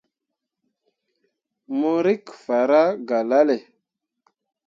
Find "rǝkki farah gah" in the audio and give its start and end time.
2.05-3.23